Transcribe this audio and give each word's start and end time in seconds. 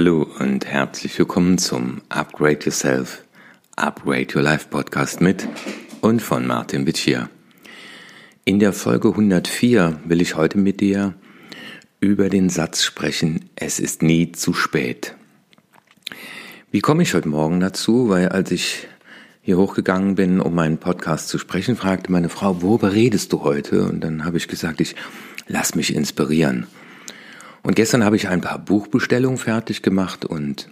Hallo 0.00 0.26
und 0.38 0.64
herzlich 0.64 1.18
willkommen 1.18 1.58
zum 1.58 2.00
Upgrade 2.08 2.60
Yourself, 2.64 3.22
Upgrade 3.76 4.28
Your 4.34 4.40
Life 4.40 4.68
Podcast 4.70 5.20
mit 5.20 5.46
und 6.00 6.22
von 6.22 6.46
Martin 6.46 6.86
Wittschier. 6.86 7.28
In 8.46 8.60
der 8.60 8.72
Folge 8.72 9.08
104 9.08 10.00
will 10.06 10.22
ich 10.22 10.36
heute 10.36 10.56
mit 10.56 10.80
dir 10.80 11.12
über 12.00 12.30
den 12.30 12.48
Satz 12.48 12.82
sprechen, 12.82 13.50
es 13.56 13.78
ist 13.78 14.00
nie 14.00 14.32
zu 14.32 14.54
spät. 14.54 15.16
Wie 16.70 16.80
komme 16.80 17.02
ich 17.02 17.12
heute 17.12 17.28
Morgen 17.28 17.60
dazu? 17.60 18.08
Weil 18.08 18.30
als 18.30 18.50
ich 18.52 18.88
hier 19.42 19.58
hochgegangen 19.58 20.14
bin, 20.14 20.40
um 20.40 20.54
meinen 20.54 20.78
Podcast 20.78 21.28
zu 21.28 21.36
sprechen, 21.36 21.76
fragte 21.76 22.10
meine 22.10 22.30
Frau, 22.30 22.62
worüber 22.62 22.94
redest 22.94 23.34
du 23.34 23.42
heute? 23.42 23.84
Und 23.84 24.00
dann 24.00 24.24
habe 24.24 24.38
ich 24.38 24.48
gesagt, 24.48 24.80
ich 24.80 24.96
lass 25.46 25.74
mich 25.74 25.94
inspirieren. 25.94 26.68
Und 27.62 27.76
gestern 27.76 28.04
habe 28.04 28.16
ich 28.16 28.28
ein 28.28 28.40
paar 28.40 28.58
Buchbestellungen 28.58 29.38
fertig 29.38 29.82
gemacht 29.82 30.24
und 30.24 30.68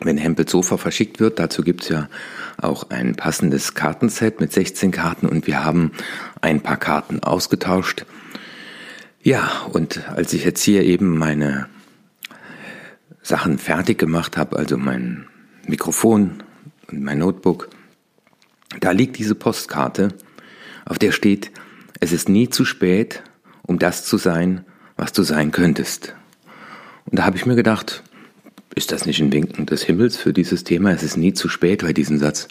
wenn 0.00 0.16
Hempel 0.16 0.48
Sofa 0.48 0.76
verschickt 0.76 1.18
wird, 1.18 1.40
dazu 1.40 1.62
gibt's 1.62 1.88
ja 1.88 2.08
auch 2.56 2.90
ein 2.90 3.16
passendes 3.16 3.74
Kartenset 3.74 4.40
mit 4.40 4.52
16 4.52 4.92
Karten 4.92 5.26
und 5.26 5.46
wir 5.46 5.64
haben 5.64 5.92
ein 6.40 6.60
paar 6.60 6.76
Karten 6.76 7.20
ausgetauscht. 7.20 8.06
Ja, 9.22 9.66
und 9.72 10.08
als 10.10 10.32
ich 10.32 10.44
jetzt 10.44 10.62
hier 10.62 10.84
eben 10.84 11.18
meine 11.18 11.66
Sachen 13.22 13.58
fertig 13.58 13.98
gemacht 13.98 14.36
habe, 14.36 14.56
also 14.56 14.76
mein 14.78 15.26
Mikrofon 15.66 16.44
und 16.86 17.02
mein 17.02 17.18
Notebook, 17.18 17.68
da 18.80 18.92
liegt 18.92 19.18
diese 19.18 19.34
Postkarte, 19.34 20.14
auf 20.84 20.98
der 20.98 21.10
steht, 21.10 21.50
es 21.98 22.12
ist 22.12 22.28
nie 22.28 22.48
zu 22.48 22.64
spät, 22.64 23.24
um 23.62 23.80
das 23.80 24.04
zu 24.04 24.16
sein, 24.16 24.64
was 24.98 25.12
du 25.12 25.22
sein 25.22 25.52
könntest. 25.52 26.14
Und 27.06 27.18
da 27.18 27.24
habe 27.24 27.38
ich 27.38 27.46
mir 27.46 27.54
gedacht, 27.54 28.02
ist 28.74 28.92
das 28.92 29.06
nicht 29.06 29.20
ein 29.20 29.32
Winken 29.32 29.64
des 29.64 29.82
Himmels 29.82 30.18
für 30.18 30.34
dieses 30.34 30.64
Thema? 30.64 30.90
Es 30.90 31.02
ist 31.02 31.16
nie 31.16 31.32
zu 31.32 31.48
spät, 31.48 31.82
weil 31.82 31.94
diesen 31.94 32.18
Satz 32.18 32.48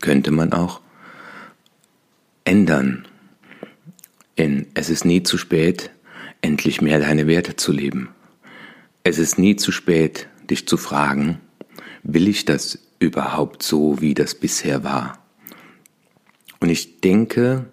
könnte 0.00 0.30
man 0.30 0.54
auch 0.54 0.80
ändern. 2.44 3.06
In 4.36 4.66
Es 4.74 4.88
ist 4.88 5.04
nie 5.04 5.22
zu 5.22 5.36
spät, 5.36 5.90
endlich 6.40 6.80
mehr 6.80 7.00
deine 7.00 7.26
Werte 7.26 7.56
zu 7.56 7.72
leben. 7.72 8.08
Es 9.04 9.18
ist 9.18 9.38
nie 9.38 9.56
zu 9.56 9.72
spät, 9.72 10.28
dich 10.48 10.66
zu 10.66 10.76
fragen, 10.76 11.40
will 12.02 12.28
ich 12.28 12.44
das 12.44 12.78
überhaupt 12.98 13.62
so, 13.62 14.00
wie 14.00 14.14
das 14.14 14.34
bisher 14.34 14.84
war? 14.84 15.18
Und 16.60 16.68
ich 16.68 17.00
denke, 17.00 17.66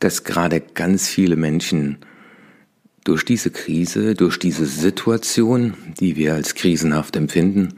dass 0.00 0.24
gerade 0.24 0.60
ganz 0.60 1.08
viele 1.08 1.36
Menschen 1.36 1.98
durch 3.10 3.24
diese 3.24 3.50
Krise, 3.50 4.14
durch 4.14 4.38
diese 4.38 4.66
Situation, 4.66 5.74
die 5.98 6.14
wir 6.14 6.34
als 6.34 6.54
krisenhaft 6.54 7.16
empfinden, 7.16 7.74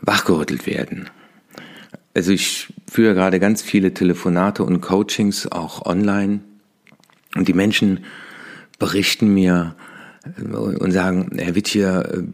wachgerüttelt 0.00 0.66
werden. 0.66 1.10
Also 2.14 2.32
ich 2.32 2.72
führe 2.90 3.12
gerade 3.12 3.38
ganz 3.38 3.60
viele 3.60 3.92
Telefonate 3.92 4.64
und 4.64 4.80
Coachings 4.80 5.46
auch 5.52 5.84
online 5.84 6.40
und 7.36 7.48
die 7.48 7.52
Menschen 7.52 8.00
berichten 8.78 9.28
mir 9.34 9.76
und 10.48 10.90
sagen, 10.90 11.28
Herr 11.36 11.54
Wittier, 11.54 12.24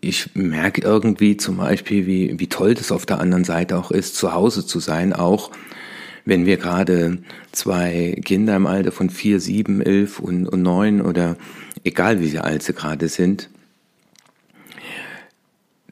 ich 0.00 0.34
merke 0.34 0.80
irgendwie 0.80 1.36
zum 1.36 1.58
Beispiel, 1.58 2.06
wie, 2.06 2.40
wie 2.40 2.46
toll 2.46 2.72
das 2.72 2.90
auf 2.90 3.04
der 3.04 3.20
anderen 3.20 3.44
Seite 3.44 3.76
auch 3.76 3.90
ist, 3.90 4.16
zu 4.16 4.32
Hause 4.32 4.64
zu 4.64 4.80
sein, 4.80 5.12
auch 5.12 5.50
wenn 6.28 6.44
wir 6.44 6.58
gerade 6.58 7.18
zwei 7.52 8.20
Kinder 8.22 8.54
im 8.54 8.66
Alter 8.66 8.92
von 8.92 9.08
vier, 9.08 9.40
sieben, 9.40 9.80
elf 9.80 10.20
und, 10.20 10.46
und 10.46 10.60
neun 10.60 11.00
oder 11.00 11.36
egal 11.84 12.20
wie 12.20 12.38
alt 12.38 12.62
sie 12.62 12.74
gerade 12.74 13.08
sind, 13.08 13.48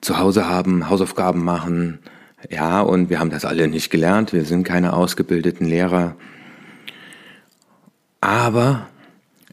zu 0.03 0.19
Hause 0.19 0.47
haben, 0.47 0.91
Hausaufgaben 0.91 1.43
machen, 1.43 2.01
ja, 2.51 2.83
und 2.83 3.09
wir 3.09 3.19
haben 3.19 3.31
das 3.31 3.47
alle 3.47 3.67
nicht 3.67 3.91
gelernt, 3.91 4.35
wir 4.35 4.45
sind 4.45 4.65
keine 4.65 4.93
ausgebildeten 4.93 5.67
Lehrer. 5.67 6.17
Aber 8.21 8.89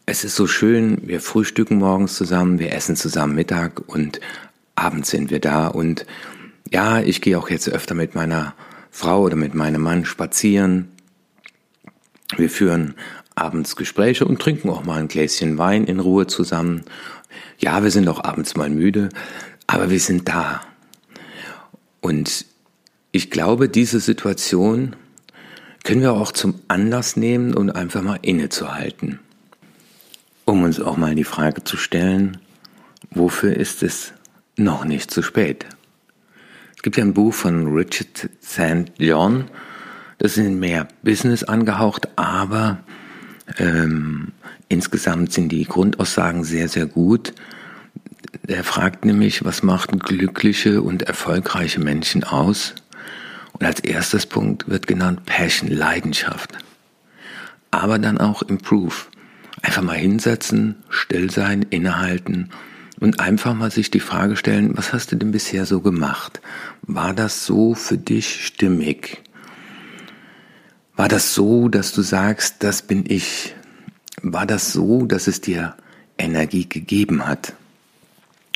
es 0.05 0.25
ist 0.25 0.35
so 0.35 0.47
schön, 0.47 0.97
wir 1.07 1.21
frühstücken 1.21 1.77
morgens 1.77 2.15
zusammen, 2.15 2.59
wir 2.59 2.73
essen 2.73 2.97
zusammen 2.97 3.35
Mittag 3.35 3.81
und 3.87 4.19
abends 4.75 5.11
sind 5.11 5.31
wir 5.31 5.39
da. 5.39 5.67
Und 5.67 6.05
ja, 6.71 6.99
ich 6.99 7.21
gehe 7.21 7.39
auch 7.39 7.49
jetzt 7.49 7.69
öfter 7.69 7.95
mit 7.95 8.15
meiner 8.15 8.53
Frau 8.93 9.23
oder 9.23 9.35
mit 9.35 9.55
meinem 9.55 9.81
Mann 9.81 10.05
spazieren. 10.05 10.87
Wir 12.37 12.49
führen 12.49 12.93
abends 13.33 13.75
Gespräche 13.75 14.23
und 14.23 14.39
trinken 14.39 14.69
auch 14.69 14.83
mal 14.83 14.99
ein 14.99 15.07
Gläschen 15.07 15.57
Wein 15.57 15.85
in 15.85 15.99
Ruhe 15.99 16.27
zusammen. 16.27 16.83
Ja, 17.57 17.81
wir 17.81 17.89
sind 17.89 18.07
auch 18.07 18.23
abends 18.23 18.55
mal 18.55 18.69
müde, 18.69 19.09
aber 19.65 19.89
wir 19.89 19.99
sind 19.99 20.29
da. 20.29 20.61
Und 22.01 22.45
ich 23.11 23.31
glaube, 23.31 23.67
diese 23.67 23.99
Situation 23.99 24.95
können 25.83 26.01
wir 26.01 26.13
auch 26.13 26.31
zum 26.31 26.61
Anlass 26.67 27.17
nehmen 27.17 27.55
und 27.55 27.71
einfach 27.71 28.03
mal 28.03 28.19
innezuhalten, 28.21 29.19
um 30.45 30.61
uns 30.61 30.79
auch 30.79 30.97
mal 30.97 31.15
die 31.15 31.23
Frage 31.23 31.63
zu 31.63 31.77
stellen, 31.77 32.37
wofür 33.09 33.57
ist 33.57 33.81
es 33.81 34.13
noch 34.55 34.85
nicht 34.85 35.09
zu 35.09 35.23
spät? 35.23 35.65
Es 36.83 36.85
gibt 36.85 36.97
ja 36.97 37.05
ein 37.05 37.13
Buch 37.13 37.33
von 37.33 37.73
Richard 37.73 38.29
St. 38.43 38.91
John, 38.97 39.45
das 40.17 40.37
ist 40.37 40.49
mehr 40.49 40.89
Business 41.01 41.45
angehaucht, 41.45 42.09
aber 42.17 42.79
ähm, 43.57 44.33
insgesamt 44.67 45.31
sind 45.31 45.47
die 45.47 45.63
Grundaussagen 45.63 46.43
sehr, 46.43 46.67
sehr 46.67 46.85
gut. 46.85 47.31
Er 48.47 48.65
fragt 48.65 49.05
nämlich, 49.05 49.45
was 49.45 49.63
macht 49.63 49.97
glückliche 49.97 50.81
und 50.81 51.03
erfolgreiche 51.03 51.79
Menschen 51.79 52.25
aus? 52.25 52.75
Und 53.53 53.65
als 53.65 53.79
erstes 53.79 54.25
Punkt 54.25 54.67
wird 54.67 54.85
genannt 54.85 55.25
Passion, 55.25 55.71
Leidenschaft. 55.71 56.51
Aber 57.71 57.97
dann 57.97 58.17
auch 58.17 58.41
Improve. 58.41 59.05
Einfach 59.61 59.83
mal 59.83 59.95
hinsetzen, 59.95 60.83
still 60.89 61.31
sein, 61.31 61.65
innehalten 61.69 62.49
und 63.03 63.19
einfach 63.19 63.53
mal 63.53 63.71
sich 63.71 63.91
die 63.91 63.99
Frage 63.99 64.37
stellen, 64.37 64.77
was 64.77 64.93
hast 64.93 65.11
du 65.11 65.17
denn 65.17 65.31
bisher 65.31 65.65
so 65.65 65.81
gemacht? 65.81 66.41
War 66.85 67.13
das 67.13 67.45
so 67.45 67.75
für 67.75 67.97
dich 67.97 68.45
stimmig? 68.45 69.21
War 70.97 71.07
das 71.07 71.33
so, 71.33 71.69
dass 71.69 71.93
du 71.93 72.01
sagst, 72.01 72.57
das 72.59 72.81
bin 72.81 73.05
ich? 73.07 73.55
War 74.21 74.45
das 74.45 74.73
so, 74.73 75.05
dass 75.05 75.27
es 75.27 75.39
dir 75.39 75.75
Energie 76.17 76.67
gegeben 76.67 77.25
hat? 77.25 77.53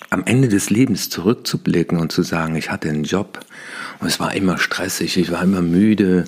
Am 0.10 0.26
Ende 0.26 0.50
des 0.50 0.70
Lebens 0.70 1.10
zurückzublicken 1.10 2.00
und 2.00 2.12
zu 2.12 2.22
sagen, 2.22 2.56
ich 2.58 2.70
hatte 2.70 2.90
einen 2.90 3.06
Job 3.06 3.40
und 4.00 4.08
es 4.08 4.20
war 4.20 4.34
immer 4.36 4.58
stressig, 4.58 5.18
ich 5.18 5.32
war 5.32 5.44
immer 5.44 5.62
müde, 5.62 6.26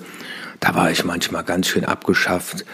da 0.58 0.74
war 0.74 0.90
ich 0.90 1.04
manchmal 1.04 1.44
ganz 1.44 1.68
schön 1.68 1.84
abgeschafft 1.84 2.64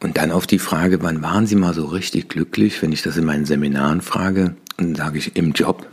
und 0.00 0.16
dann 0.16 0.30
auf 0.30 0.46
die 0.46 0.60
Frage, 0.60 1.02
wann 1.02 1.22
waren 1.22 1.46
Sie 1.46 1.56
mal 1.56 1.74
so 1.74 1.86
richtig 1.86 2.28
glücklich, 2.28 2.82
wenn 2.82 2.92
ich 2.92 3.02
das 3.02 3.16
in 3.16 3.24
meinen 3.24 3.46
Seminaren 3.46 4.00
frage, 4.00 4.54
dann 4.76 4.94
sage 4.94 5.18
ich 5.18 5.34
im 5.34 5.52
Job. 5.52 5.86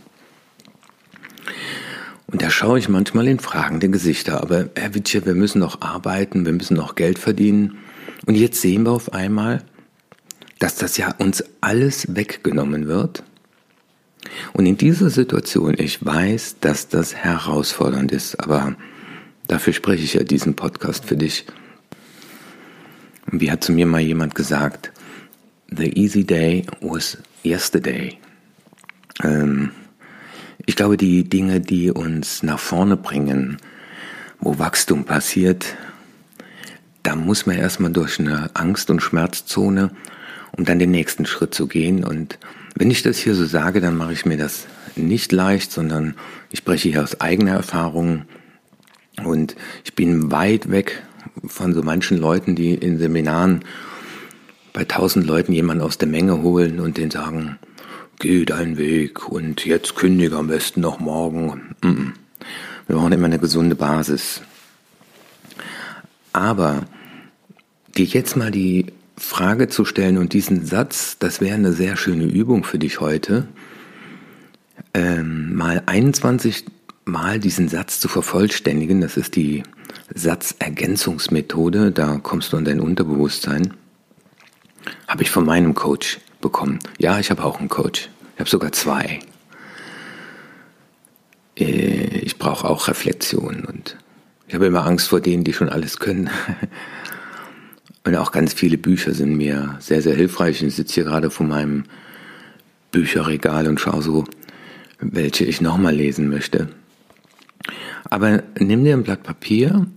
Und 2.35 2.41
da 2.41 2.49
schaue 2.49 2.77
ich 2.77 2.89
manchmal 2.89 3.29
in 3.29 3.39
fragende 3.39 3.87
Gesichter. 3.87 4.41
Aber 4.41 4.67
Herr 4.75 4.93
Witsche, 4.93 5.25
wir 5.25 5.35
müssen 5.35 5.59
noch 5.59 5.79
arbeiten, 5.79 6.45
wir 6.45 6.51
müssen 6.51 6.75
noch 6.75 6.95
Geld 6.95 7.17
verdienen. 7.17 7.77
Und 8.25 8.35
jetzt 8.35 8.59
sehen 8.59 8.83
wir 8.83 8.91
auf 8.91 9.13
einmal, 9.13 9.63
dass 10.59 10.75
das 10.75 10.97
ja 10.97 11.15
uns 11.17 11.45
alles 11.61 12.13
weggenommen 12.13 12.87
wird. 12.87 13.23
Und 14.51 14.65
in 14.65 14.75
dieser 14.75 15.09
Situation, 15.09 15.75
ich 15.77 16.05
weiß, 16.05 16.57
dass 16.59 16.89
das 16.89 17.15
herausfordernd 17.15 18.11
ist, 18.11 18.37
aber 18.37 18.75
dafür 19.47 19.71
spreche 19.71 20.03
ich 20.03 20.15
ja 20.15 20.23
diesen 20.25 20.57
Podcast 20.57 21.05
für 21.05 21.15
dich. 21.15 21.45
Wie 23.27 23.49
hat 23.49 23.63
zu 23.63 23.71
mir 23.71 23.85
mal 23.85 24.01
jemand 24.01 24.35
gesagt, 24.35 24.91
The 25.69 25.89
easy 25.97 26.25
day 26.25 26.65
was 26.81 27.17
yesterday. 27.45 28.17
Ähm, 29.23 29.71
ich 30.65 30.75
glaube, 30.75 30.97
die 30.97 31.23
Dinge, 31.23 31.61
die 31.61 31.91
uns 31.91 32.43
nach 32.43 32.59
vorne 32.59 32.97
bringen, 32.97 33.57
wo 34.39 34.57
Wachstum 34.59 35.05
passiert, 35.05 35.75
da 37.03 37.15
muss 37.15 37.45
man 37.45 37.57
erstmal 37.57 37.91
durch 37.91 38.19
eine 38.19 38.49
Angst- 38.55 38.89
und 38.89 39.01
Schmerzzone, 39.01 39.91
um 40.57 40.65
dann 40.65 40.79
den 40.79 40.91
nächsten 40.91 41.25
Schritt 41.25 41.53
zu 41.53 41.67
gehen. 41.67 42.03
Und 42.03 42.39
wenn 42.75 42.89
ich 42.89 43.03
das 43.03 43.17
hier 43.17 43.35
so 43.35 43.45
sage, 43.45 43.79
dann 43.79 43.95
mache 43.95 44.13
ich 44.13 44.25
mir 44.25 44.37
das 44.37 44.65
nicht 44.95 45.31
leicht, 45.31 45.71
sondern 45.71 46.15
ich 46.49 46.59
spreche 46.59 46.89
hier 46.89 47.03
aus 47.03 47.21
eigener 47.21 47.53
Erfahrung. 47.53 48.23
Und 49.23 49.55
ich 49.83 49.93
bin 49.93 50.31
weit 50.31 50.71
weg 50.71 51.03
von 51.45 51.73
so 51.73 51.83
manchen 51.83 52.17
Leuten, 52.17 52.55
die 52.55 52.73
in 52.73 52.97
Seminaren 52.97 53.63
bei 54.73 54.83
tausend 54.83 55.27
Leuten 55.27 55.53
jemanden 55.53 55.83
aus 55.83 55.97
der 55.97 56.07
Menge 56.07 56.41
holen 56.41 56.79
und 56.79 56.97
den 56.97 57.11
sagen, 57.11 57.57
geh 58.19 58.45
deinen 58.45 58.77
Weg 58.77 59.29
und 59.29 59.65
jetzt 59.65 59.95
kündige 59.95 60.37
am 60.37 60.47
besten 60.47 60.81
noch 60.81 60.99
morgen. 60.99 61.75
Wir 62.87 62.95
brauchen 62.95 63.11
immer 63.11 63.25
eine 63.25 63.39
gesunde 63.39 63.75
Basis. 63.75 64.41
Aber 66.33 66.85
dir 67.95 68.05
jetzt 68.05 68.35
mal 68.35 68.51
die 68.51 68.87
Frage 69.17 69.69
zu 69.69 69.85
stellen 69.85 70.17
und 70.17 70.33
diesen 70.33 70.65
Satz, 70.65 71.17
das 71.19 71.41
wäre 71.41 71.55
eine 71.55 71.73
sehr 71.73 71.95
schöne 71.97 72.25
Übung 72.25 72.63
für 72.63 72.79
dich 72.79 72.99
heute. 72.99 73.47
ähm, 74.93 75.55
mal 75.55 75.83
21 75.85 76.65
Mal 77.07 77.39
diesen 77.39 77.67
Satz 77.69 77.99
zu 77.99 78.07
vervollständigen. 78.07 78.99
Das 79.01 79.15
ist 79.15 79.35
die 79.35 79.61
Satzergänzungsmethode. 80.13 81.91
Da 81.91 82.19
kommst 82.23 82.51
du 82.51 82.57
an 82.57 82.65
dein 82.65 82.79
Unterbewusstsein. 82.79 83.75
Habe 85.07 85.21
ich 85.23 85.29
von 85.29 85.45
meinem 85.45 85.75
Coach 85.75 86.19
bekommen. 86.45 86.77
Ja, 86.99 87.19
ich 87.19 87.31
habe 87.31 87.43
auch 87.43 87.59
einen 87.59 87.69
Coach. 87.69 88.09
Ich 88.35 88.39
habe 88.39 88.49
sogar 88.49 88.71
zwei. 88.71 89.19
Äh, 91.57 92.19
ich 92.19 92.37
brauche 92.37 92.69
auch 92.69 92.87
Reflexion 92.87 93.65
und 93.65 93.97
ich 94.47 94.53
habe 94.53 94.67
immer 94.67 94.85
Angst 94.85 95.09
vor 95.09 95.21
denen, 95.21 95.43
die 95.43 95.53
schon 95.53 95.69
alles 95.69 95.97
können. 95.97 96.29
Und 98.03 98.15
auch 98.15 98.31
ganz 98.31 98.53
viele 98.53 98.77
Bücher 98.77 99.15
sind 99.15 99.35
mir 99.35 99.77
sehr, 99.79 100.03
sehr 100.03 100.15
hilfreich. 100.15 100.61
Ich 100.61 100.75
sitze 100.75 100.93
hier 100.93 101.05
gerade 101.05 101.31
vor 101.31 101.47
meinem 101.47 101.85
Bücherregal 102.91 103.67
und 103.67 103.79
schaue 103.79 104.03
so, 104.03 104.25
welche 104.99 105.43
ich 105.43 105.59
nochmal 105.59 105.95
lesen 105.95 106.29
möchte. 106.29 106.69
Aber 108.11 108.43
nimm 108.59 108.83
dir 108.83 108.95
ein 108.95 109.01
Blatt 109.01 109.23
Papier 109.23 109.87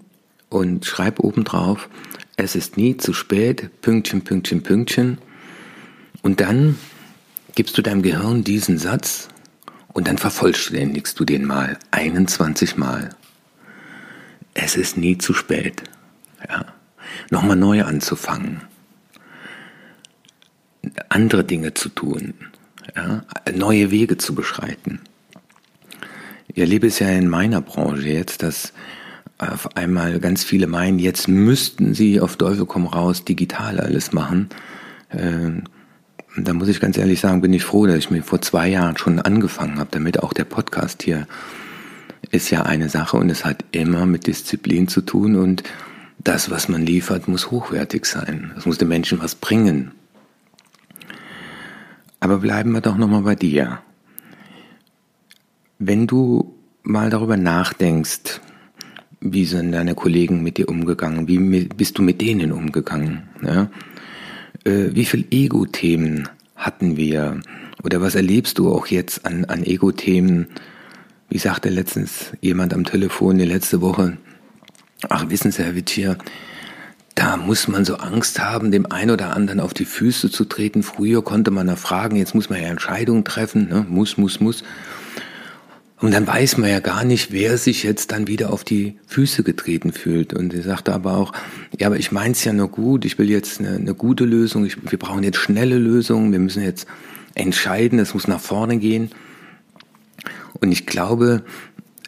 und 0.49 0.87
schreib 0.87 1.21
oben 1.21 1.45
drauf, 1.45 1.91
es 2.37 2.57
ist 2.57 2.79
nie 2.79 2.97
zu 2.97 3.13
spät, 3.13 3.69
Pünktchen, 3.83 4.23
Pünktchen, 4.23 4.63
Pünktchen. 4.63 5.19
Und 6.23 6.41
dann 6.41 6.77
gibst 7.55 7.77
du 7.79 7.83
deinem 7.83 8.03
Gehirn 8.03 8.45
diesen 8.45 8.79
Satz 8.79 9.29
und 9.93 10.07
dann 10.07 10.19
vervollständigst 10.19 11.19
du 11.19 11.25
den 11.25 11.45
mal 11.45 11.79
21 11.91 12.77
Mal. 12.77 13.11
Es 14.55 14.77
ist 14.77 14.97
nie 14.97 15.19
zu 15.19 15.35
spät. 15.35 15.83
Ja. 16.49 16.67
Nochmal 17.31 17.57
neu 17.57 17.85
anzufangen. 17.85 18.63
Andere 21.09 21.45
Dinge 21.45 21.75
zu 21.75 21.89
tun. 21.89 22.35
Ja. 22.95 23.25
Neue 23.55 23.91
Wege 23.91 24.19
zu 24.19 24.35
beschreiten. 24.35 25.01
Ich 26.49 26.59
erlebe 26.59 26.87
es 26.87 26.99
ja 26.99 27.09
in 27.09 27.29
meiner 27.29 27.61
Branche 27.61 28.09
jetzt, 28.09 28.43
dass 28.43 28.73
auf 29.39 29.77
einmal 29.77 30.19
ganz 30.19 30.43
viele 30.43 30.67
meinen, 30.67 30.99
jetzt 30.99 31.29
müssten 31.29 31.95
sie 31.95 32.21
auf 32.21 32.37
Teufel 32.37 32.67
komm 32.67 32.87
raus 32.87 33.25
digital 33.25 33.79
alles 33.79 34.13
machen. 34.13 34.49
Ähm, 35.11 35.65
da 36.45 36.53
muss 36.53 36.69
ich 36.69 36.81
ganz 36.81 36.97
ehrlich 36.99 37.21
sagen, 37.21 37.41
bin 37.41 37.53
ich 37.53 37.65
froh, 37.65 37.87
dass 37.87 37.97
ich 37.97 38.11
mir 38.11 38.23
vor 38.23 38.41
zwei 38.41 38.69
Jahren 38.69 38.97
schon 38.97 39.19
angefangen 39.19 39.79
habe, 39.79 39.91
damit 39.91 40.23
auch 40.23 40.33
der 40.33 40.45
Podcast 40.45 41.03
hier 41.03 41.27
ist 42.31 42.51
ja 42.51 42.63
eine 42.63 42.89
Sache 42.89 43.17
und 43.17 43.31
es 43.31 43.45
hat 43.45 43.65
immer 43.73 44.07
mit 44.07 44.27
Disziplin 44.27 44.89
zu 44.89 45.01
tun 45.01 45.37
und 45.37 45.63
das, 46.19 46.51
was 46.51 46.69
man 46.69 46.83
liefert, 46.83 47.29
muss 47.29 47.51
hochwertig 47.51 48.05
sein. 48.05 48.53
Es 48.57 48.67
muss 48.67 48.79
den 48.79 48.89
Menschen 48.89 49.21
was 49.21 49.35
bringen. 49.35 49.93
Aber 52.21 52.39
bleiben 52.39 52.73
wir 52.73 52.81
doch 52.81 52.97
nochmal 52.97 53.23
bei 53.23 53.37
dir. 53.37 53.79
Wenn 55.79 56.07
du 56.09 56.55
mal 56.83 57.09
darüber 57.09 57.37
nachdenkst, 57.37 58.41
wie 59.21 59.45
sind 59.45 59.73
deine 59.73 59.95
Kollegen 59.95 60.43
mit 60.43 60.59
dir 60.59 60.69
umgegangen, 60.69 61.29
wie 61.29 61.65
bist 61.67 61.99
du 61.99 62.03
mit 62.03 62.21
denen 62.21 62.53
umgegangen, 62.53 63.23
ja? 63.43 63.71
Äh, 64.65 64.89
wie 64.93 65.05
viel 65.05 65.27
Ego-Themen 65.31 66.29
hatten 66.57 66.97
wir 66.97 67.41
oder 67.83 68.01
was 68.01 68.15
erlebst 68.15 68.59
du 68.59 68.73
auch 68.73 68.87
jetzt 68.89 69.25
an, 69.25 69.45
an 69.45 69.63
Ego-Themen, 69.63 70.49
wie 71.29 71.39
sagte 71.39 71.69
letztens 71.69 72.33
jemand 72.41 72.75
am 72.75 72.85
Telefon 72.85 73.39
die 73.39 73.45
letzte 73.45 73.81
Woche, 73.81 74.19
ach 75.09 75.29
wissen 75.29 75.53
Sie, 75.53 75.63
Herr 75.63 75.77
Wittier, 75.77 76.19
da 77.15 77.37
muss 77.37 77.67
man 77.67 77.85
so 77.85 77.97
Angst 77.97 78.39
haben, 78.41 78.71
dem 78.71 78.87
einen 78.87 79.11
oder 79.11 79.35
anderen 79.35 79.59
auf 79.59 79.75
die 79.75 79.85
Füße 79.85 80.31
zu 80.31 80.45
treten. 80.45 80.85
Früher 80.85 81.23
konnte 81.23 81.51
man 81.51 81.67
da 81.67 81.75
fragen, 81.75 82.15
jetzt 82.15 82.35
muss 82.35 82.49
man 82.49 82.63
ja 82.63 82.69
Entscheidungen 82.69 83.25
treffen, 83.25 83.69
ne? 83.69 83.85
muss, 83.89 84.17
muss, 84.17 84.39
muss. 84.39 84.63
Und 86.01 86.13
dann 86.13 86.27
weiß 86.27 86.59
man 86.59 86.71
ja 86.71 86.79
gar 86.79 87.05
nicht, 87.05 87.33
wer 87.33 87.59
sich 87.59 87.83
jetzt 87.83 88.13
dann 88.13 88.29
wieder 88.29 88.53
auf 88.53 88.63
die 88.63 88.97
Füße 89.09 89.43
getreten 89.43 89.93
fühlt. 89.93 90.33
Und 90.33 90.55
er 90.55 90.63
sagte 90.63 90.93
aber 90.93 91.17
auch, 91.17 91.33
ja, 91.77 91.89
aber 91.89 91.97
ich 91.97 92.13
meins 92.13 92.45
ja 92.45 92.53
nur 92.53 92.69
gut, 92.69 93.05
ich 93.05 93.19
will 93.19 93.29
jetzt 93.29 93.59
eine, 93.59 93.75
eine 93.77 93.95
gute 93.95 94.25
Lösung, 94.25 94.65
ich, 94.65 94.77
wir 94.91 94.99
brauchen 94.99 95.25
jetzt 95.25 95.39
schnelle 95.39 95.79
Lösungen, 95.79 96.31
wir 96.31 96.39
müssen 96.39 96.63
jetzt 96.63 96.87
entscheiden, 97.35 97.99
es 97.99 98.15
muss 98.15 98.29
nach 98.29 98.41
vorne 98.41 98.79
gehen. 98.79 99.11
Und 100.61 100.71
ich 100.71 100.87
glaube, 100.87 101.43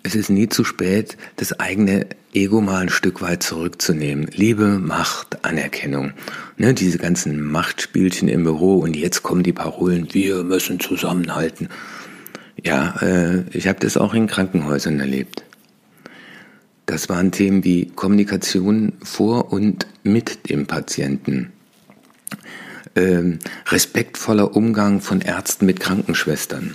es 0.02 0.14
ist 0.14 0.30
nie 0.30 0.48
zu 0.48 0.64
spät, 0.64 1.16
das 1.36 1.58
eigene 1.58 2.06
Ego 2.32 2.60
mal 2.60 2.82
ein 2.82 2.88
Stück 2.90 3.20
weit 3.22 3.42
zurückzunehmen. 3.42 4.28
Liebe, 4.32 4.78
Macht, 4.78 5.44
Anerkennung. 5.44 6.12
Ne, 6.56 6.74
diese 6.74 6.98
ganzen 6.98 7.42
Machtspielchen 7.42 8.28
im 8.28 8.44
Büro 8.44 8.78
und 8.78 8.94
jetzt 8.94 9.24
kommen 9.24 9.42
die 9.42 9.52
Parolen, 9.52 10.08
wir 10.12 10.44
müssen 10.44 10.78
zusammenhalten. 10.78 11.68
Ja, 12.64 12.96
äh, 13.00 13.44
ich 13.50 13.68
habe 13.68 13.80
das 13.80 13.96
auch 13.96 14.14
in 14.14 14.26
Krankenhäusern 14.26 15.00
erlebt. 15.00 15.44
Das 16.86 17.08
waren 17.08 17.30
Themen 17.30 17.64
wie 17.64 17.86
Kommunikation 17.86 18.94
vor 19.02 19.52
und 19.52 19.86
mit 20.02 20.50
dem 20.50 20.66
Patienten, 20.66 21.52
ähm, 22.96 23.38
respektvoller 23.68 24.56
Umgang 24.56 25.00
von 25.00 25.20
Ärzten 25.20 25.66
mit 25.66 25.80
Krankenschwestern 25.80 26.74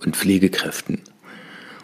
und 0.00 0.16
Pflegekräften. 0.16 1.00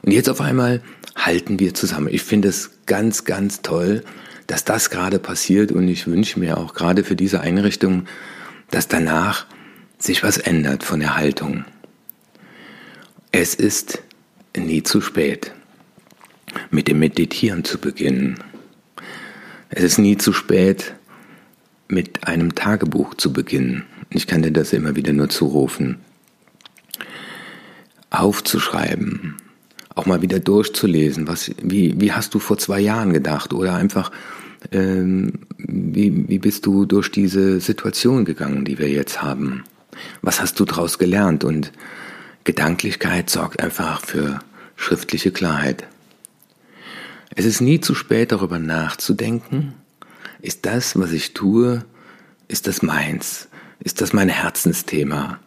Und 0.03 0.13
jetzt 0.13 0.31
auf 0.31 0.41
einmal 0.41 0.81
halten 1.15 1.59
wir 1.59 1.75
zusammen. 1.75 2.09
Ich 2.11 2.23
finde 2.23 2.49
es 2.49 2.71
ganz, 2.87 3.25
ganz 3.25 3.61
toll, 3.63 4.03
dass 4.47 4.65
das 4.65 4.89
gerade 4.89 5.19
passiert 5.19 5.73
und 5.73 5.87
ich 5.89 6.07
wünsche 6.07 6.41
mir 6.41 6.57
auch 6.57 6.73
gerade 6.73 7.05
für 7.05 7.17
diese 7.17 7.43
Einrichtung, 7.43 8.07
dass 8.71 8.89
danach 8.89 9.47
sich 9.99 10.23
was 10.23 10.39
ändert 10.39 10.85
von 10.85 11.01
der 11.01 11.17
Haltung. 11.17 11.65
Es 13.31 13.55
ist 13.55 14.03
nie 14.57 14.83
zu 14.83 15.01
spät, 15.01 15.53
mit 16.71 16.89
dem 16.89 16.99
Meditieren 16.99 17.63
zu 17.63 17.79
beginnen. 17.79 18.39
Es 19.69 19.83
ist 19.83 19.99
nie 19.99 20.17
zu 20.17 20.33
spät, 20.33 20.95
mit 21.89 22.27
einem 22.27 22.55
Tagebuch 22.55 23.15
zu 23.15 23.33
beginnen. 23.33 23.85
Ich 24.11 24.27
kann 24.27 24.43
dir 24.43 24.51
das 24.51 24.73
immer 24.73 24.97
wieder 24.97 25.13
nur 25.13 25.29
zurufen. 25.29 25.99
Aufzuschreiben, 28.11 29.37
auch 29.95 30.07
mal 30.07 30.23
wieder 30.23 30.41
durchzulesen. 30.41 31.29
Was, 31.29 31.51
wie, 31.63 32.01
wie 32.01 32.13
hast 32.13 32.33
du 32.33 32.39
vor 32.39 32.57
zwei 32.57 32.81
Jahren 32.81 33.13
gedacht? 33.13 33.53
Oder 33.53 33.75
einfach, 33.75 34.11
ähm, 34.73 35.41
wie, 35.59 36.29
wie 36.29 36.39
bist 36.39 36.65
du 36.65 36.87
durch 36.87 37.11
diese 37.11 37.61
Situation 37.61 38.25
gegangen, 38.25 38.65
die 38.65 38.79
wir 38.79 38.89
jetzt 38.89 39.21
haben? 39.21 39.65
Was 40.23 40.41
hast 40.41 40.59
du 40.61 40.65
daraus 40.65 40.99
gelernt? 40.99 41.45
Und 41.45 41.73
Gedanklichkeit 42.49 43.29
sorgt 43.29 43.63
einfach 43.63 44.01
für 44.01 44.39
schriftliche 44.75 45.31
Klarheit. 45.31 45.87
Es 47.35 47.45
ist 47.45 47.61
nie 47.61 47.79
zu 47.79 47.95
spät, 47.95 48.33
darüber 48.33 48.59
nachzudenken. 48.59 49.75
Ist 50.41 50.65
das, 50.65 50.99
was 50.99 51.13
ich 51.13 51.35
tue, 51.35 51.85
ist 52.49 52.67
das 52.67 52.81
meins? 52.81 53.49
Ist 53.81 54.01
das 54.01 54.15
mein 54.15 54.31
Herzensthema? 54.31 55.41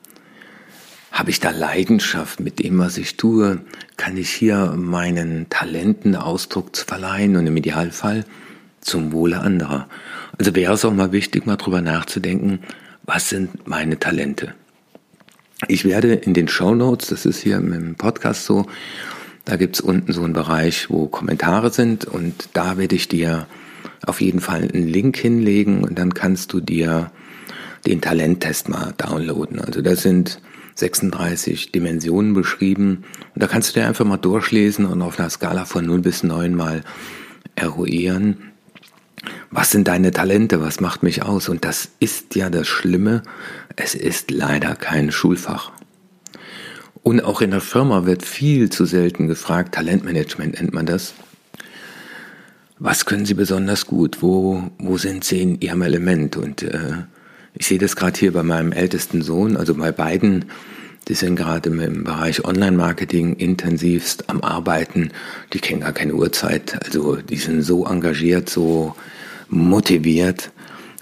Habe 1.12 1.32
ich 1.32 1.40
da 1.40 1.50
Leidenschaft 1.50 2.40
mit 2.40 2.60
dem, 2.60 2.78
was 2.78 3.00
ich 3.00 3.18
tue? 3.18 3.62
Kann 3.98 4.16
ich 4.16 4.30
hier 4.30 4.76
meinen 4.78 5.50
Talenten 5.50 6.16
Ausdruck 6.16 6.78
verleihen 6.78 7.36
und 7.36 7.48
im 7.48 7.58
Idealfall 7.58 8.26
zum 8.80 9.12
Wohle 9.12 9.40
anderer? 9.40 9.90
Also 10.38 10.54
wäre 10.54 10.76
es 10.76 10.86
auch 10.86 10.94
mal 10.94 11.12
wichtig, 11.12 11.48
mal 11.48 11.58
drüber 11.58 11.82
nachzudenken, 11.82 12.60
was 13.08 13.30
sind 13.30 13.68
meine 13.68 13.98
Talente? 13.98 14.54
Ich 15.72 15.86
werde 15.86 16.16
in 16.16 16.34
den 16.34 16.50
Show 16.50 16.76
Notes, 16.76 17.08
das 17.08 17.26
ist 17.26 17.40
hier 17.40 17.56
im 17.56 17.96
Podcast 17.96 18.44
so, 18.44 18.66
da 19.46 19.56
gibt's 19.56 19.80
unten 19.80 20.12
so 20.12 20.22
einen 20.22 20.34
Bereich, 20.34 20.90
wo 20.90 21.08
Kommentare 21.08 21.70
sind 21.70 22.04
und 22.04 22.50
da 22.52 22.78
werde 22.78 22.94
ich 22.94 23.08
dir 23.08 23.48
auf 24.06 24.20
jeden 24.20 24.42
Fall 24.42 24.64
einen 24.64 24.86
Link 24.86 25.16
hinlegen 25.16 25.86
und 25.86 25.98
dann 25.98 26.14
kannst 26.14 26.52
du 26.52 26.60
dir 26.60 27.10
den 27.88 28.02
Talenttest 28.02 28.68
mal 28.68 28.94
downloaden. 28.98 29.62
Also 29.62 29.82
da 29.82 29.96
sind 29.96 30.42
36 30.76 31.72
Dimensionen 31.72 32.34
beschrieben 32.34 33.06
und 33.34 33.42
da 33.42 33.48
kannst 33.48 33.70
du 33.70 33.80
dir 33.80 33.88
einfach 33.88 34.04
mal 34.04 34.18
durchlesen 34.18 34.86
und 34.86 35.02
auf 35.02 35.22
einer 35.22 35.30
Skala 35.30 35.64
von 35.64 35.86
0 35.86 36.02
bis 36.02 36.22
9 36.22 36.54
mal 36.54 36.84
eruieren, 37.56 38.51
was 39.52 39.70
sind 39.70 39.90
deine 39.90 40.12
Talente, 40.12 40.62
was 40.62 40.80
macht 40.80 41.04
mich 41.04 41.24
aus? 41.24 41.50
Und 41.50 41.66
das 41.66 41.90
ist 42.00 42.36
ja 42.36 42.50
das 42.50 42.68
Schlimme, 42.68 43.22
es 43.76 43.96
ist 43.96 44.32
leider 44.32 44.76
kein 44.76 45.12
Schulfach. 45.12 45.72
Und 47.04 47.24
auch 47.24 47.42
in 47.42 47.52
der 47.52 47.62
Firma 47.62 48.06
wird 48.06 48.24
viel 48.24 48.70
zu 48.70 48.86
selten 48.86 49.28
gefragt, 49.28 49.76
Talentmanagement 49.76 50.54
nennt 50.54 50.74
man 50.74 50.86
das. 50.86 51.14
Was 52.80 53.06
können 53.06 53.26
Sie 53.26 53.34
besonders 53.34 53.86
gut? 53.86 54.22
Wo, 54.22 54.72
wo 54.80 54.98
sind 54.98 55.24
Sie 55.24 55.42
in 55.42 55.62
Ihrem 55.62 55.82
Element? 55.82 56.38
Und 56.38 56.64
äh, 56.64 56.94
ich 57.54 57.68
sehe 57.68 57.78
das 57.78 57.96
gerade 57.96 58.18
hier 58.18 58.32
bei 58.32 58.44
meinem 58.44 58.72
ältesten 58.72 59.22
Sohn, 59.22 59.58
also 59.58 59.76
bei 59.76 59.92
beiden, 59.92 60.46
die 61.08 61.14
sind 61.14 61.36
gerade 61.36 61.70
im 61.70 62.04
Bereich 62.04 62.46
Online-Marketing 62.46 63.34
intensivst 63.34 64.30
am 64.30 64.42
Arbeiten. 64.42 65.12
Die 65.54 65.60
kennen 65.60 65.82
gar 65.82 65.94
keine 65.94 66.14
Uhrzeit. 66.14 66.80
Also 66.86 67.18
die 67.18 67.38
sind 67.38 67.64
so 67.64 67.86
engagiert, 67.86 68.50
so 68.50 68.96
motiviert. 69.52 70.52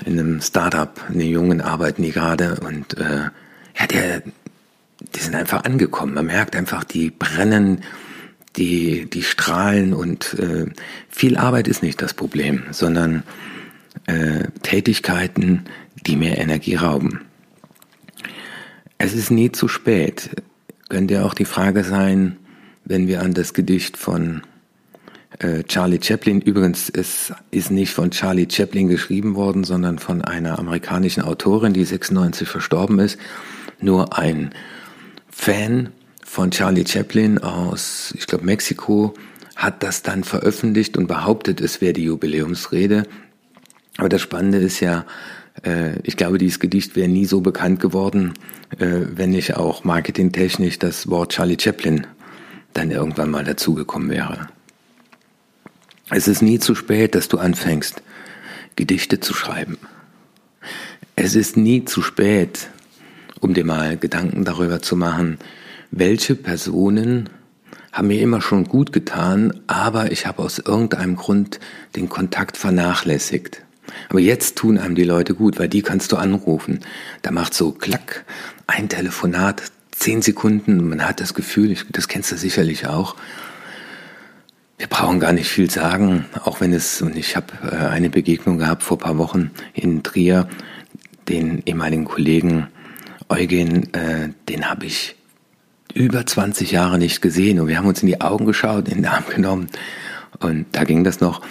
In 0.05 0.19
einem 0.19 0.41
Startup, 0.41 0.99
in 1.09 1.19
den 1.19 1.29
Jungen 1.29 1.61
arbeiten 1.61 2.03
die 2.03 2.11
gerade 2.11 2.59
und 2.61 2.97
äh, 2.97 3.29
ja, 3.77 3.87
der, 3.87 4.23
die 5.15 5.19
sind 5.19 5.35
einfach 5.35 5.63
angekommen. 5.63 6.13
Man 6.13 6.27
merkt 6.27 6.55
einfach, 6.55 6.83
die 6.83 7.09
brennen, 7.09 7.81
die, 8.55 9.09
die 9.09 9.23
strahlen 9.23 9.93
und 9.93 10.33
äh, 10.39 10.67
viel 11.09 11.37
Arbeit 11.37 11.67
ist 11.67 11.83
nicht 11.83 12.01
das 12.01 12.13
Problem, 12.13 12.63
sondern 12.71 13.23
äh, 14.05 14.47
Tätigkeiten, 14.63 15.65
die 16.05 16.15
mehr 16.15 16.37
Energie 16.37 16.75
rauben. 16.75 17.21
Es 18.97 19.13
ist 19.13 19.31
nie 19.31 19.51
zu 19.51 19.67
spät. 19.67 20.29
Könnte 20.89 21.15
ja 21.15 21.25
auch 21.25 21.33
die 21.33 21.45
Frage 21.45 21.83
sein, 21.83 22.37
wenn 22.85 23.07
wir 23.07 23.21
an 23.21 23.33
das 23.33 23.53
Gedicht 23.53 23.97
von 23.97 24.41
äh, 25.39 25.63
Charlie 25.63 25.99
Chaplin, 26.01 26.41
übrigens, 26.41 26.89
es 26.89 27.33
ist 27.51 27.71
nicht 27.71 27.93
von 27.93 28.11
Charlie 28.11 28.47
Chaplin 28.49 28.89
geschrieben 28.89 29.35
worden, 29.35 29.63
sondern 29.63 29.97
von 29.97 30.21
einer 30.21 30.59
amerikanischen 30.59 31.23
Autorin, 31.23 31.73
die 31.73 31.85
96 31.85 32.47
verstorben 32.47 32.99
ist. 32.99 33.17
Nur 33.79 34.17
ein 34.17 34.51
Fan 35.29 35.89
von 36.25 36.51
Charlie 36.51 36.85
Chaplin 36.85 37.37
aus, 37.37 38.13
ich 38.17 38.27
glaube, 38.27 38.45
Mexiko, 38.45 39.13
hat 39.55 39.83
das 39.83 40.03
dann 40.03 40.23
veröffentlicht 40.23 40.97
und 40.97 41.07
behauptet, 41.07 41.61
es 41.61 41.81
wäre 41.81 41.93
die 41.93 42.03
Jubiläumsrede. 42.03 43.03
Aber 43.97 44.09
das 44.09 44.21
Spannende 44.21 44.57
ist 44.59 44.79
ja, 44.79 45.05
äh, 45.63 45.99
ich 46.03 46.17
glaube, 46.17 46.37
dieses 46.37 46.59
Gedicht 46.59 46.95
wäre 46.95 47.07
nie 47.07 47.25
so 47.25 47.41
bekannt 47.41 47.79
geworden, 47.79 48.33
äh, 48.77 49.01
wenn 49.15 49.31
nicht 49.31 49.55
auch 49.57 49.83
marketingtechnisch 49.83 50.79
das 50.79 51.09
Wort 51.09 51.33
Charlie 51.33 51.57
Chaplin 51.59 52.07
dann 52.73 52.91
irgendwann 52.91 53.31
mal 53.31 53.43
dazugekommen 53.43 54.09
wäre. 54.09 54.47
Es 56.11 56.27
ist 56.27 56.41
nie 56.41 56.57
zu 56.57 56.73
spät, 56.73 57.13
dass 57.13 57.27
du 57.27 57.37
anfängst, 57.37 58.01
Gedichte 58.75 59.19
zu 59.19 59.33
schreiben. 59.33 59.77
Es 61.15 61.35
ist 61.35 61.55
nie 61.55 61.85
zu 61.85 62.01
spät, 62.01 62.69
um 63.41 63.53
dir 63.53 63.63
mal 63.63 63.95
Gedanken 63.95 64.43
darüber 64.43 64.81
zu 64.81 64.95
machen, 64.95 65.37
welche 65.91 66.35
Personen 66.35 67.29
haben 67.91 68.07
mir 68.07 68.21
immer 68.21 68.41
schon 68.41 68.65
gut 68.65 68.91
getan, 68.91 69.61
aber 69.67 70.11
ich 70.11 70.25
habe 70.25 70.41
aus 70.41 70.57
irgendeinem 70.57 71.15
Grund 71.15 71.59
den 71.95 72.09
Kontakt 72.09 72.57
vernachlässigt. 72.57 73.61
Aber 74.09 74.19
jetzt 74.19 74.55
tun 74.55 74.77
einem 74.77 74.95
die 74.95 75.03
Leute 75.03 75.35
gut, 75.35 75.59
weil 75.59 75.67
die 75.67 75.81
kannst 75.83 76.11
du 76.11 76.15
anrufen. 76.17 76.79
Da 77.21 77.31
macht 77.31 77.53
so 77.53 77.71
klack, 77.71 78.25
ein 78.65 78.89
Telefonat, 78.89 79.63
zehn 79.91 80.21
Sekunden, 80.21 80.89
man 80.89 81.07
hat 81.07 81.19
das 81.19 81.33
Gefühl, 81.33 81.75
das 81.91 82.07
kennst 82.07 82.31
du 82.31 82.37
sicherlich 82.37 82.87
auch. 82.87 83.15
Wir 84.79 84.87
brauchen 84.87 85.19
gar 85.19 85.33
nicht 85.33 85.49
viel 85.49 85.69
sagen, 85.69 86.23
auch 86.45 86.61
wenn 86.61 86.71
es, 86.71 87.01
und 87.01 87.17
ich 87.17 87.35
habe 87.35 87.47
äh, 87.69 87.75
eine 87.75 88.09
Begegnung 88.09 88.57
gehabt 88.57 88.81
vor 88.81 88.97
paar 88.97 89.17
Wochen 89.17 89.51
in 89.73 90.03
Trier, 90.03 90.47
den 91.27 91.61
ehemaligen 91.65 92.05
Kollegen 92.05 92.67
Eugen, 93.27 93.93
äh, 93.93 94.29
den 94.47 94.69
habe 94.69 94.85
ich 94.85 95.17
über 95.93 96.25
20 96.25 96.71
Jahre 96.71 96.97
nicht 96.97 97.21
gesehen 97.21 97.59
und 97.59 97.67
wir 97.67 97.77
haben 97.77 97.87
uns 97.87 98.01
in 98.01 98.07
die 98.07 98.21
Augen 98.21 98.45
geschaut, 98.45 98.87
in 98.87 98.95
den 99.01 99.05
Arm 99.05 99.25
genommen 99.29 99.67
und 100.39 100.65
da 100.71 100.85
ging 100.85 101.03
das 101.03 101.19
noch. 101.19 101.41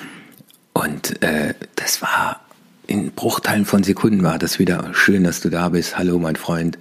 Und 0.73 1.23
äh, 1.23 1.52
das 1.76 2.00
war 2.00 2.40
in 2.87 3.12
Bruchteilen 3.12 3.66
von 3.66 3.85
Sekunden 3.85 4.23
war 4.23 4.38
das 4.38 4.58
wieder 4.58 4.88
schön, 4.94 5.25
dass 5.25 5.42
du 5.42 5.50
da 5.50 5.68
bist. 5.68 5.99
Hallo, 5.99 6.18
mein 6.18 6.37
Freund. 6.37 6.78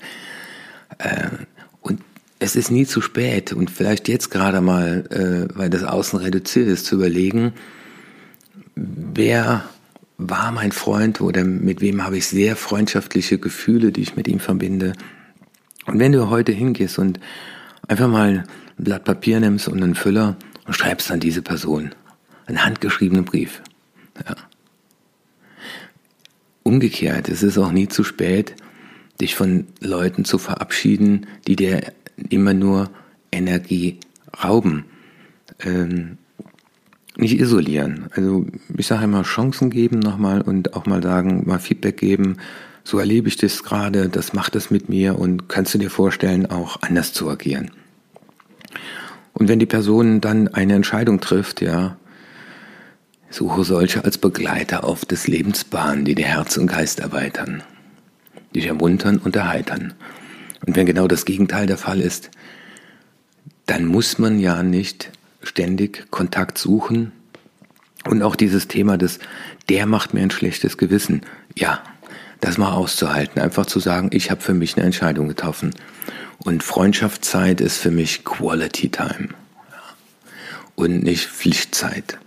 Und 0.97 1.47
es 2.39 2.55
ist 2.55 2.71
nie 2.71 2.85
zu 2.85 3.01
spät 3.01 3.53
und 3.53 3.71
vielleicht 3.71 4.07
jetzt 4.07 4.29
gerade 4.29 4.61
mal, 4.61 5.05
äh, 5.09 5.57
weil 5.57 5.69
das 5.69 5.83
Außen 5.83 6.19
reduziert 6.19 6.67
ist, 6.67 6.85
zu 6.85 6.95
überlegen, 6.95 7.53
wer 8.75 9.63
war 10.17 10.51
mein 10.51 10.71
Freund 10.71 11.21
oder 11.21 11.43
mit 11.43 11.81
wem 11.81 12.03
habe 12.03 12.17
ich 12.17 12.27
sehr 12.27 12.55
freundschaftliche 12.55 13.37
Gefühle, 13.37 13.91
die 13.91 14.01
ich 14.01 14.15
mit 14.15 14.27
ihm 14.27 14.39
verbinde. 14.39 14.93
Und 15.85 15.99
wenn 15.99 16.11
du 16.11 16.29
heute 16.29 16.51
hingehst 16.51 16.99
und 16.99 17.19
einfach 17.87 18.07
mal 18.07 18.45
ein 18.77 18.83
Blatt 18.83 19.03
Papier 19.03 19.39
nimmst 19.39 19.67
und 19.67 19.81
einen 19.81 19.95
Füller 19.95 20.35
und 20.65 20.73
schreibst 20.73 21.11
an 21.11 21.19
diese 21.19 21.41
Person 21.41 21.91
einen 22.45 22.63
handgeschriebenen 22.65 23.25
Brief, 23.25 23.61
ja. 24.27 24.35
Umgekehrt, 26.63 27.29
es 27.29 27.43
ist 27.43 27.57
auch 27.57 27.71
nie 27.71 27.87
zu 27.87 28.03
spät, 28.03 28.55
dich 29.21 29.35
von 29.35 29.67
Leuten 29.79 30.25
zu 30.25 30.37
verabschieden, 30.37 31.27
die 31.47 31.55
dir 31.55 31.81
immer 32.29 32.53
nur 32.53 32.89
Energie 33.31 33.99
rauben. 34.43 34.85
Ähm, 35.59 36.17
nicht 37.17 37.39
isolieren. 37.39 38.07
Also 38.15 38.45
ich 38.77 38.87
sage 38.87 39.05
immer 39.05 39.23
Chancen 39.23 39.69
geben 39.69 39.99
nochmal 39.99 40.41
und 40.41 40.75
auch 40.75 40.85
mal 40.85 41.01
sagen, 41.01 41.43
mal 41.45 41.59
Feedback 41.59 41.97
geben. 41.97 42.37
So 42.83 42.99
erlebe 42.99 43.27
ich 43.27 43.37
das 43.37 43.63
gerade, 43.63 44.07
das 44.07 44.33
macht 44.33 44.55
es 44.55 44.69
mit 44.69 44.87
mir 44.87 45.17
und 45.17 45.49
kannst 45.49 45.73
du 45.73 45.77
dir 45.77 45.89
vorstellen, 45.89 46.45
auch 46.45 46.81
anders 46.83 47.13
zu 47.13 47.29
agieren. 47.29 47.71
Und 49.33 49.49
wenn 49.49 49.59
die 49.59 49.65
Person 49.65 50.21
dann 50.21 50.47
eine 50.47 50.73
Entscheidung 50.73 51.19
trifft, 51.19 51.61
ja, 51.61 51.97
Suche 53.29 53.65
solche 53.65 54.05
als 54.05 54.17
Begleiter 54.17 54.85
auf 54.85 55.03
des 55.03 55.27
Lebensbahn, 55.27 56.05
die 56.05 56.15
dir 56.15 56.27
Herz 56.27 56.55
und 56.55 56.67
Geist 56.67 57.01
erweitern, 57.01 57.61
dich 58.55 58.67
ermuntern 58.67 59.17
und 59.17 59.35
erheitern. 59.35 59.93
Und 60.65 60.75
wenn 60.75 60.85
genau 60.85 61.07
das 61.07 61.25
Gegenteil 61.25 61.67
der 61.67 61.77
Fall 61.77 62.01
ist, 62.01 62.31
dann 63.65 63.85
muss 63.85 64.17
man 64.17 64.39
ja 64.39 64.63
nicht 64.63 65.11
ständig 65.43 66.09
Kontakt 66.09 66.57
suchen. 66.57 67.11
Und 68.05 68.23
auch 68.23 68.35
dieses 68.35 68.67
Thema 68.67 68.97
des, 68.97 69.19
der 69.69 69.85
macht 69.85 70.13
mir 70.13 70.21
ein 70.21 70.31
schlechtes 70.31 70.77
Gewissen. 70.77 71.21
Ja, 71.55 71.83
das 72.39 72.57
mal 72.57 72.71
auszuhalten, 72.71 73.41
einfach 73.41 73.65
zu 73.65 73.79
sagen, 73.79 74.09
ich 74.13 74.31
habe 74.31 74.41
für 74.41 74.53
mich 74.53 74.77
eine 74.77 74.85
Entscheidung 74.85 75.27
getroffen. 75.27 75.73
Und 76.39 76.63
Freundschaftszeit 76.63 77.61
ist 77.61 77.77
für 77.77 77.91
mich 77.91 78.23
Quality 78.23 78.89
Time 78.89 79.29
und 80.75 81.03
nicht 81.03 81.27
Pflichtzeit. 81.27 82.19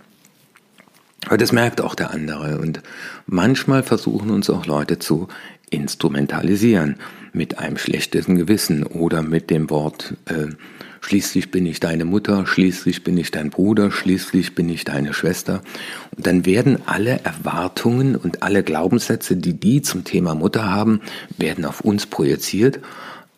Aber 1.25 1.37
das 1.37 1.51
merkt 1.51 1.81
auch 1.81 1.95
der 1.95 2.11
andere. 2.11 2.59
Und 2.59 2.81
manchmal 3.25 3.83
versuchen 3.83 4.31
uns 4.31 4.49
auch 4.49 4.65
Leute 4.65 4.99
zu 4.99 5.27
instrumentalisieren 5.69 6.97
mit 7.33 7.59
einem 7.59 7.77
schlechten 7.77 8.35
Gewissen 8.35 8.83
oder 8.83 9.21
mit 9.21 9.49
dem 9.49 9.69
Wort, 9.69 10.15
äh, 10.25 10.47
schließlich 11.01 11.51
bin 11.51 11.65
ich 11.65 11.79
deine 11.79 12.05
Mutter, 12.05 12.45
schließlich 12.45 13.03
bin 13.03 13.17
ich 13.17 13.31
dein 13.31 13.49
Bruder, 13.49 13.91
schließlich 13.91 14.55
bin 14.55 14.69
ich 14.69 14.83
deine 14.83 15.13
Schwester. 15.13 15.61
Und 16.15 16.27
dann 16.27 16.45
werden 16.45 16.79
alle 16.85 17.21
Erwartungen 17.23 18.15
und 18.15 18.43
alle 18.43 18.63
Glaubenssätze, 18.63 19.35
die 19.35 19.53
die 19.53 19.81
zum 19.81 20.03
Thema 20.03 20.35
Mutter 20.35 20.69
haben, 20.69 21.01
werden 21.37 21.65
auf 21.65 21.81
uns 21.81 22.05
projiziert, 22.05 22.79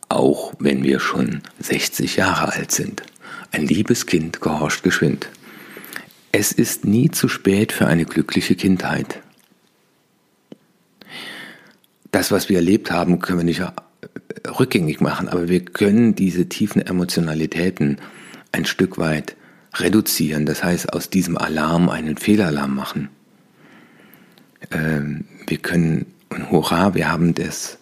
auch 0.09 0.53
wenn 0.59 0.83
wir 0.83 0.99
schon 0.99 1.41
60 1.59 2.17
Jahre 2.17 2.53
alt 2.53 2.71
sind. 2.71 3.03
Ein 3.51 3.65
liebes 3.65 4.05
Kind 4.05 4.41
gehorcht 4.41 4.83
geschwind. 4.83 5.29
Es 6.31 6.51
ist 6.51 6.85
nie 6.85 7.11
zu 7.11 7.27
spät 7.27 7.71
für 7.71 7.85
eine 7.85 8.05
glückliche 8.05 8.55
Kindheit. 8.55 9.21
Das, 12.13 12.31
was 12.31 12.47
wir 12.47 12.57
erlebt 12.57 12.91
haben, 12.91 13.17
können 13.17 13.39
wir 13.39 13.43
nicht 13.43 13.63
rückgängig 14.59 15.01
machen, 15.01 15.27
aber 15.27 15.49
wir 15.49 15.65
können 15.65 16.13
diese 16.13 16.47
tiefen 16.47 16.79
Emotionalitäten 16.79 17.97
ein 18.51 18.65
Stück 18.65 18.99
weit 18.99 19.35
reduzieren. 19.73 20.45
Das 20.45 20.63
heißt, 20.63 20.93
aus 20.93 21.09
diesem 21.09 21.39
Alarm 21.39 21.89
einen 21.89 22.17
Fehlalarm 22.17 22.75
machen. 22.75 23.09
Ähm, 24.69 25.25
wir 25.47 25.57
können, 25.57 26.05
und 26.29 26.51
hurra, 26.51 26.93
wir 26.93 27.11
haben 27.11 27.33
das, 27.33 27.79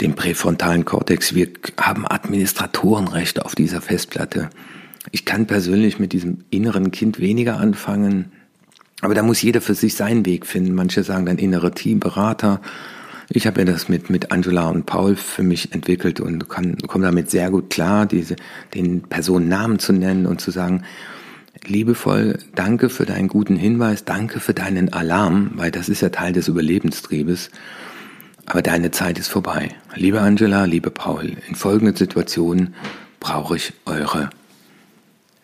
den 0.00 0.14
präfrontalen 0.14 0.84
Kortex, 0.84 1.34
wir 1.34 1.48
haben 1.76 2.06
Administratorenrechte 2.06 3.44
auf 3.44 3.56
dieser 3.56 3.80
Festplatte. 3.80 4.50
Ich 5.10 5.24
kann 5.24 5.48
persönlich 5.48 5.98
mit 5.98 6.12
diesem 6.12 6.44
inneren 6.48 6.92
Kind 6.92 7.18
weniger 7.18 7.58
anfangen, 7.58 8.30
aber 9.00 9.14
da 9.14 9.24
muss 9.24 9.42
jeder 9.42 9.60
für 9.60 9.74
sich 9.74 9.96
seinen 9.96 10.24
Weg 10.26 10.46
finden. 10.46 10.76
Manche 10.76 11.02
sagen 11.02 11.26
dann 11.26 11.38
innere 11.38 11.72
Teamberater. 11.72 12.60
Ich 13.28 13.46
habe 13.46 13.60
ja 13.60 13.64
das 13.64 13.88
mit, 13.88 14.10
mit 14.10 14.32
Angela 14.32 14.68
und 14.68 14.86
Paul 14.86 15.16
für 15.16 15.42
mich 15.42 15.72
entwickelt 15.72 16.20
und 16.20 16.48
kann, 16.48 16.76
komme 16.86 17.04
damit 17.04 17.30
sehr 17.30 17.50
gut 17.50 17.70
klar, 17.70 18.06
diese, 18.06 18.36
den 18.74 19.02
Personen 19.02 19.48
Namen 19.48 19.78
zu 19.78 19.92
nennen 19.92 20.26
und 20.26 20.40
zu 20.40 20.50
sagen, 20.50 20.84
liebevoll, 21.66 22.38
danke 22.54 22.90
für 22.90 23.06
deinen 23.06 23.28
guten 23.28 23.56
Hinweis, 23.56 24.04
danke 24.04 24.40
für 24.40 24.54
deinen 24.54 24.92
Alarm, 24.92 25.52
weil 25.54 25.70
das 25.70 25.88
ist 25.88 26.02
ja 26.02 26.10
Teil 26.10 26.32
des 26.32 26.48
Überlebenstriebes. 26.48 27.50
Aber 28.46 28.60
deine 28.60 28.90
Zeit 28.90 29.18
ist 29.18 29.28
vorbei. 29.28 29.70
Liebe 29.94 30.20
Angela, 30.20 30.66
liebe 30.66 30.90
Paul, 30.90 31.32
in 31.48 31.54
folgenden 31.54 31.96
Situationen 31.96 32.74
brauche 33.18 33.56
ich 33.56 33.72
eure 33.86 34.28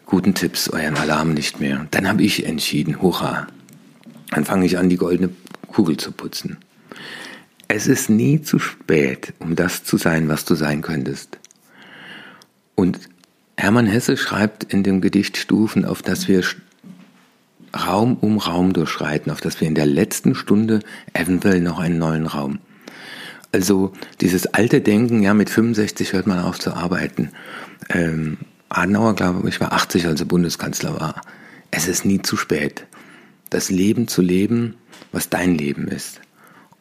guten 0.04 0.34
Tipps, 0.34 0.68
euren 0.68 0.96
Alarm 0.96 1.32
nicht 1.32 1.60
mehr. 1.60 1.86
Dann 1.92 2.06
habe 2.08 2.22
ich 2.22 2.44
entschieden, 2.44 3.00
hurra. 3.00 3.46
Dann 4.32 4.44
fange 4.44 4.66
ich 4.66 4.76
an, 4.76 4.90
die 4.90 4.96
goldene 4.96 5.30
Kugel 5.68 5.96
zu 5.96 6.12
putzen. 6.12 6.58
Es 7.72 7.86
ist 7.86 8.10
nie 8.10 8.42
zu 8.42 8.58
spät, 8.58 9.32
um 9.38 9.54
das 9.54 9.84
zu 9.84 9.96
sein, 9.96 10.28
was 10.28 10.44
du 10.44 10.56
sein 10.56 10.82
könntest. 10.82 11.38
Und 12.74 12.98
Hermann 13.56 13.86
Hesse 13.86 14.16
schreibt 14.16 14.64
in 14.64 14.82
dem 14.82 15.00
Gedicht 15.00 15.36
Stufen, 15.36 15.84
auf 15.84 16.02
das 16.02 16.26
wir 16.26 16.42
Raum 17.72 18.16
um 18.16 18.38
Raum 18.38 18.72
durchschreiten, 18.72 19.30
auf 19.30 19.40
das 19.40 19.60
wir 19.60 19.68
in 19.68 19.76
der 19.76 19.86
letzten 19.86 20.34
Stunde 20.34 20.80
eventuell 21.12 21.60
noch 21.60 21.78
einen 21.78 21.98
neuen 21.98 22.26
Raum. 22.26 22.58
Also 23.52 23.92
dieses 24.20 24.48
alte 24.48 24.80
Denken, 24.80 25.22
ja, 25.22 25.32
mit 25.32 25.48
65 25.48 26.12
hört 26.12 26.26
man 26.26 26.40
auf 26.40 26.58
zu 26.58 26.74
arbeiten. 26.74 27.30
Ähm, 27.88 28.38
Adenauer, 28.68 29.14
glaube 29.14 29.48
ich, 29.48 29.60
war 29.60 29.72
80, 29.72 30.08
als 30.08 30.18
er 30.18 30.26
Bundeskanzler 30.26 30.98
war. 30.98 31.20
Es 31.70 31.86
ist 31.86 32.04
nie 32.04 32.20
zu 32.20 32.36
spät, 32.36 32.84
das 33.48 33.70
Leben 33.70 34.08
zu 34.08 34.22
leben, 34.22 34.74
was 35.12 35.28
dein 35.28 35.54
Leben 35.54 35.86
ist. 35.86 36.20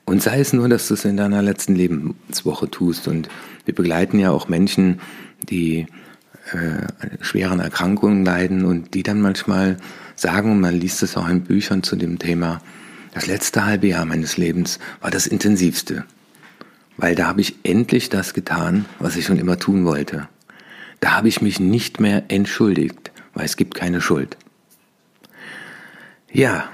Und 0.10 0.24
sei 0.24 0.40
es 0.40 0.54
nur, 0.54 0.68
dass 0.68 0.88
du 0.88 0.96
es 0.96 1.06
in 1.06 1.18
deiner 1.18 1.44
letzten 1.44 1.76
Lebenswoche 1.76 2.68
tust. 2.72 3.08
Und 3.08 3.30
wir 3.66 3.76
begleiten 3.76 4.18
ja 4.18 4.32
auch 4.32 4.48
Menschen, 4.48 5.02
die 5.44 5.86
äh, 6.52 6.88
schweren 7.22 7.60
Erkrankungen 7.60 8.26
leiden 8.26 8.66
und 8.66 8.96
die 8.96 9.04
dann 9.04 9.22
manchmal 9.22 9.78
sagen, 10.16 10.60
man 10.60 10.74
liest 10.74 11.04
es 11.04 11.16
auch 11.16 11.30
in 11.30 11.44
Büchern 11.44 11.84
zu 11.84 11.96
dem 11.96 12.18
Thema, 12.18 12.60
das 13.14 13.28
letzte 13.28 13.66
halbe 13.66 13.86
Jahr 13.86 14.04
meines 14.06 14.36
Lebens 14.36 14.80
war 15.00 15.12
das 15.12 15.28
intensivste, 15.28 16.06
weil 16.98 17.14
da 17.14 17.28
habe 17.28 17.42
ich 17.42 17.58
endlich 17.62 18.10
das 18.10 18.34
getan, 18.34 18.86
was 18.98 19.16
ich 19.16 19.28
schon 19.28 19.38
immer 19.38 19.60
tun 19.60 19.86
wollte. 19.86 20.28
Da 21.02 21.12
habe 21.12 21.28
ich 21.28 21.44
mich 21.44 21.60
nicht 21.60 22.00
mehr 22.00 22.24
entschuldigt, 22.30 23.12
weil 23.36 23.46
es 23.46 23.58
gibt 23.58 23.76
keine 23.76 24.02
Schuld. 24.02 24.38
Ja, 26.32 26.68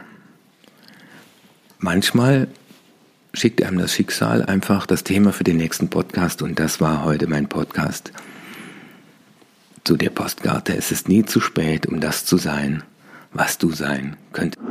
manchmal 1.80 2.48
schickt 3.36 3.64
einem 3.64 3.78
das 3.78 3.94
Schicksal 3.94 4.44
einfach 4.44 4.86
das 4.86 5.04
Thema 5.04 5.34
für 5.34 5.44
den 5.44 5.58
nächsten 5.58 5.90
Podcast 5.90 6.42
und 6.42 6.60
das 6.60 6.80
war 6.80 7.04
heute 7.04 7.28
mein 7.28 7.48
Podcast 7.48 8.12
zu 9.84 9.98
der 9.98 10.10
Postkarte. 10.10 10.76
Es 10.76 10.92
ist 10.92 11.10
nie 11.10 11.26
zu 11.26 11.40
spät, 11.40 11.86
um 11.86 12.00
das 12.00 12.26
zu 12.26 12.38
sein, 12.38 12.84
was 13.34 13.58
du 13.58 13.72
sein 13.72 14.16
könntest. 14.34 14.62